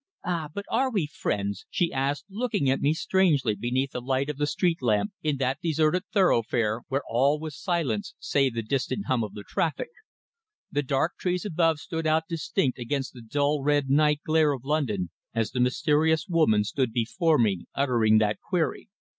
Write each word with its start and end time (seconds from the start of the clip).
"Ah! 0.25 0.49
but 0.51 0.65
are 0.67 0.89
we 0.91 1.05
friends?" 1.05 1.67
she 1.69 1.93
asked, 1.93 2.25
looking 2.27 2.67
at 2.71 2.81
me 2.81 2.91
strangely 2.91 3.53
beneath 3.53 3.91
the 3.91 4.01
light 4.01 4.31
of 4.31 4.37
the 4.37 4.47
street 4.47 4.81
lamp 4.81 5.11
in 5.21 5.37
that 5.37 5.59
deserted 5.61 6.01
thoroughfare, 6.11 6.81
where 6.87 7.03
all 7.07 7.39
was 7.39 7.55
silence 7.55 8.15
save 8.17 8.55
the 8.55 8.63
distant 8.63 9.05
hum 9.05 9.23
of 9.23 9.35
the 9.35 9.43
traffic. 9.47 9.89
The 10.71 10.81
dark 10.81 11.17
trees 11.19 11.45
above 11.45 11.77
stood 11.77 12.07
out 12.07 12.23
distinct 12.27 12.79
against 12.79 13.13
the 13.13 13.21
dull 13.21 13.61
red 13.61 13.91
night 13.91 14.21
glare 14.25 14.53
of 14.53 14.65
London, 14.65 15.11
as 15.35 15.51
the 15.51 15.59
mysterious 15.59 16.27
woman 16.27 16.63
stood 16.63 16.93
before 16.93 17.37
me 17.37 17.65
uttering 17.75 18.17
that 18.17 18.39
query. 18.41 18.89